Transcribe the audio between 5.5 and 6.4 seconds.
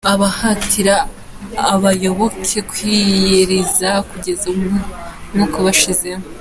ubashizemo.